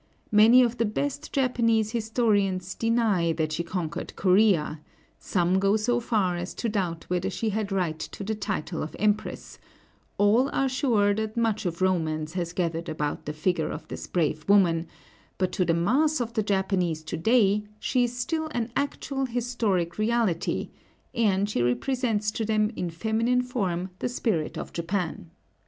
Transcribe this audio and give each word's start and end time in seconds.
Many 0.31 0.63
of 0.63 0.79
the 0.79 0.85
best 0.85 1.31
Japanese 1.31 1.91
historians 1.91 2.73
deny 2.73 3.33
that 3.33 3.51
she 3.51 3.61
conquered 3.63 4.15
Corea; 4.15 4.81
some 5.19 5.59
go 5.59 5.77
so 5.77 5.99
far 5.99 6.37
as 6.37 6.55
to 6.55 6.67
doubt 6.67 7.05
whether 7.07 7.29
she 7.29 7.49
had 7.51 7.71
right 7.71 7.99
to 7.99 8.23
the 8.23 8.33
title 8.33 8.81
of 8.81 8.95
Empress; 8.97 9.59
all 10.17 10.49
are 10.49 10.67
sure 10.67 11.13
that 11.13 11.37
much 11.37 11.67
of 11.67 11.83
romance 11.83 12.33
has 12.33 12.51
gathered 12.51 12.89
about 12.89 13.27
the 13.27 13.31
figure 13.33 13.69
of 13.69 13.87
this 13.89 14.07
brave 14.07 14.43
woman; 14.49 14.87
but 15.37 15.51
to 15.51 15.63
the 15.65 15.75
mass 15.75 16.19
of 16.19 16.33
the 16.33 16.41
Japanese 16.41 17.03
to 17.03 17.15
day, 17.15 17.65
she 17.77 18.05
is 18.05 18.17
still 18.17 18.47
an 18.53 18.71
actual 18.75 19.27
historic 19.27 19.99
reality, 19.99 20.71
and 21.13 21.47
she 21.47 21.61
represents 21.61 22.31
to 22.31 22.43
them 22.43 22.71
in 22.75 22.89
feminine 22.89 23.43
form 23.43 23.91
the 23.99 24.09
Spirit 24.09 24.57
of 24.57 24.73
Japan. 24.73 25.29